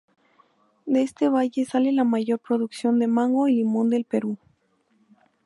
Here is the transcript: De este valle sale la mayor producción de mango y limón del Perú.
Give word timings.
De 0.87 1.03
este 1.03 1.29
valle 1.29 1.63
sale 1.63 1.91
la 1.91 2.03
mayor 2.03 2.39
producción 2.39 2.97
de 2.97 3.05
mango 3.05 3.47
y 3.47 3.53
limón 3.57 3.91
del 3.91 4.03
Perú. 4.03 4.39